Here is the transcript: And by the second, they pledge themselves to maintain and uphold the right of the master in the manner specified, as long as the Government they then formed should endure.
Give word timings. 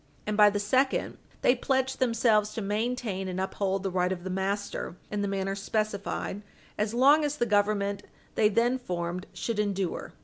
And 0.25 0.35
by 0.35 0.49
the 0.49 0.59
second, 0.59 1.19
they 1.43 1.53
pledge 1.55 1.97
themselves 1.97 2.55
to 2.55 2.61
maintain 2.63 3.27
and 3.27 3.39
uphold 3.39 3.83
the 3.83 3.91
right 3.91 4.11
of 4.11 4.23
the 4.23 4.31
master 4.31 4.95
in 5.11 5.21
the 5.21 5.27
manner 5.27 5.53
specified, 5.53 6.41
as 6.75 6.95
long 6.95 7.23
as 7.23 7.37
the 7.37 7.45
Government 7.45 8.01
they 8.33 8.49
then 8.49 8.79
formed 8.79 9.27
should 9.31 9.59
endure. 9.59 10.13